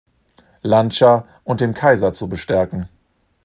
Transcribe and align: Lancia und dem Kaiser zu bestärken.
Lancia 0.63 1.25
und 1.43 1.61
dem 1.61 1.75
Kaiser 1.75 2.11
zu 2.11 2.27
bestärken. 2.27 2.89